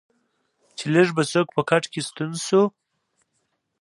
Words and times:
چې 0.77 0.85
لږ 0.93 1.07
به 1.15 1.23
څوک 1.31 1.47
په 1.55 1.61
کټ 1.69 1.83
کې 1.91 2.01
ستون 2.07 2.31
شو. 2.45 2.63